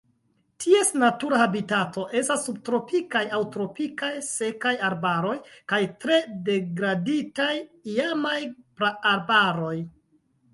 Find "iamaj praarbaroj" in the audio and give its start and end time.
7.99-9.77